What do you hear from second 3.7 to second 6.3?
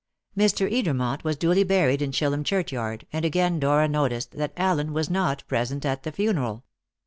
noticed that Allen was not present at the